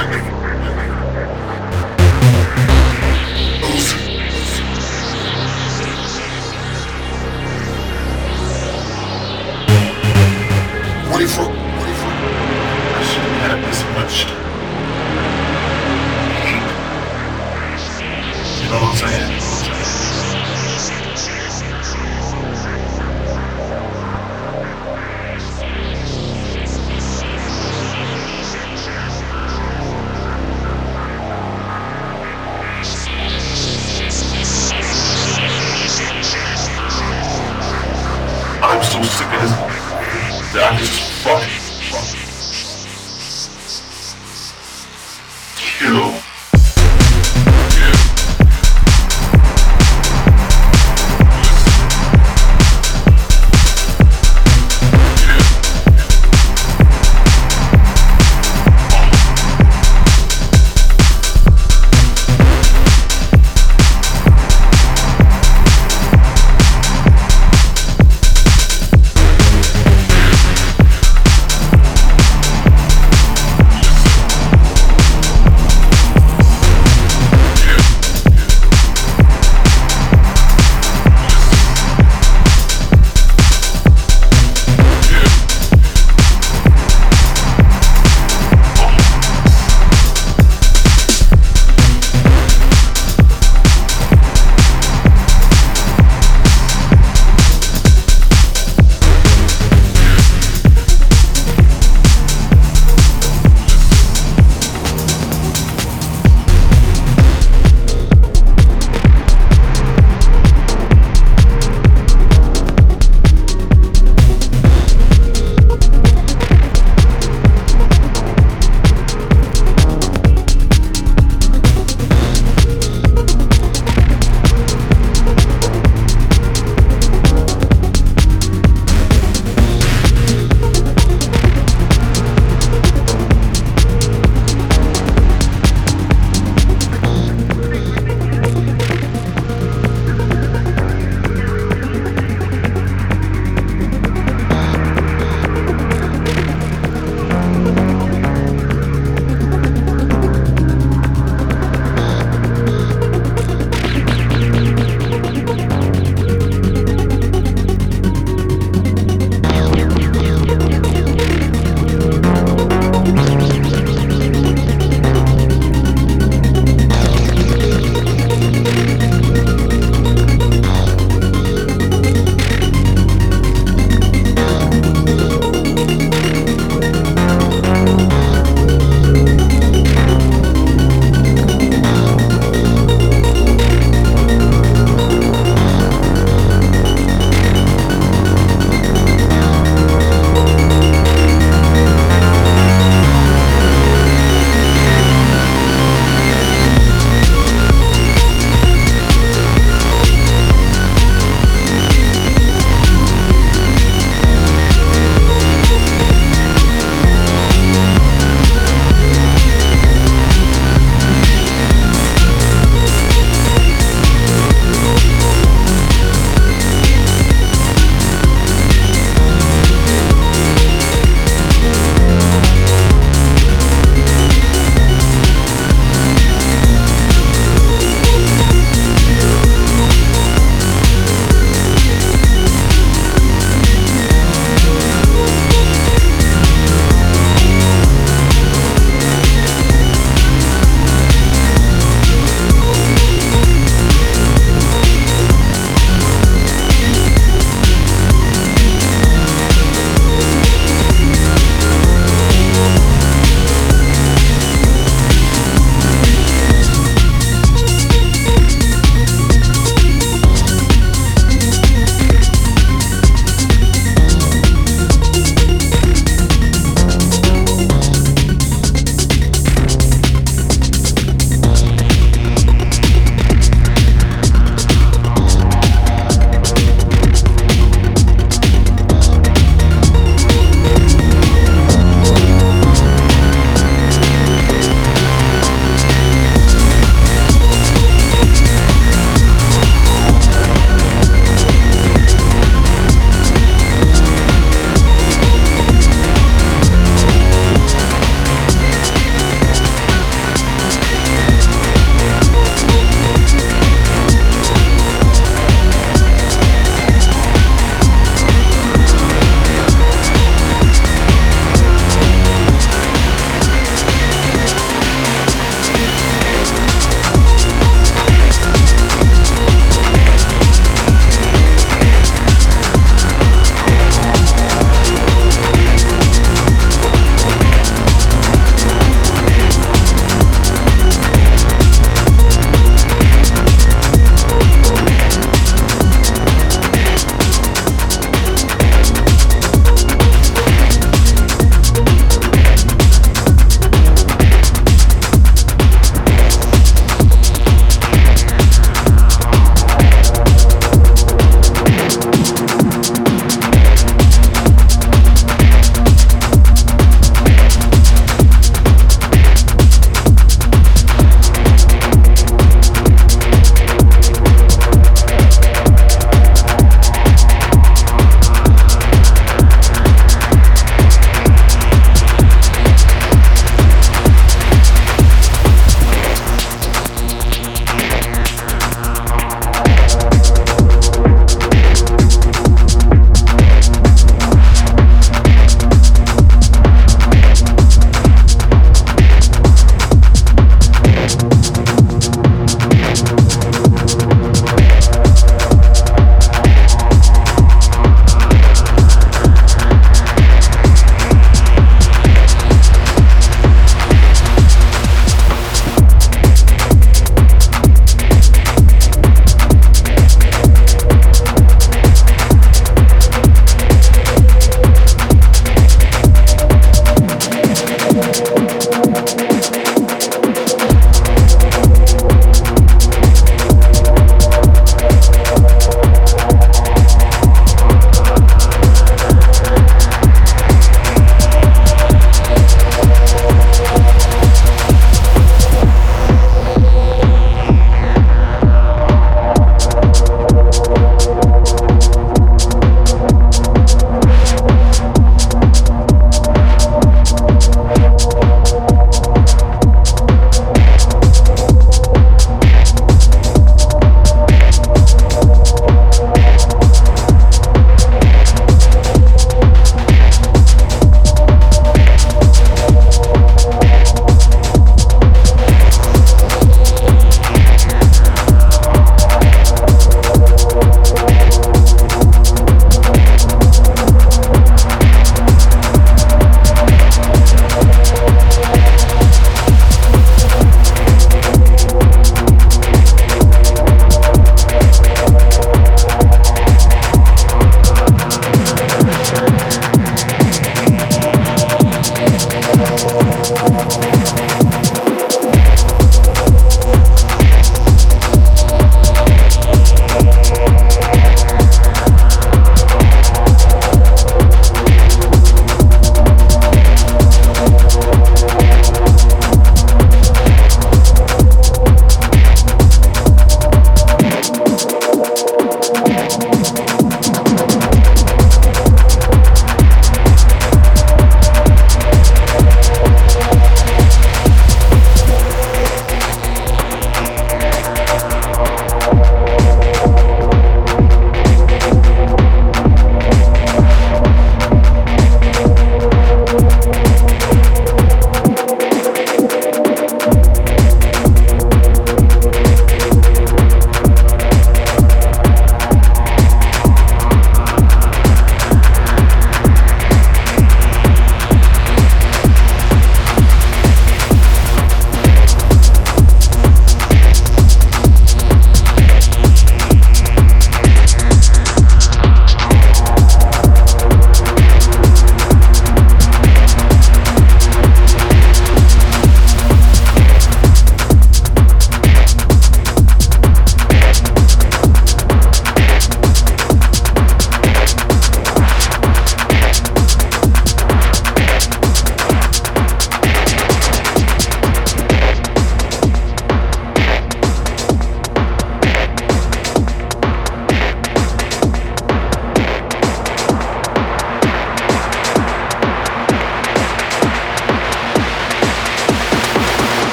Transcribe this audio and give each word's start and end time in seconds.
Fuck! 0.00 0.29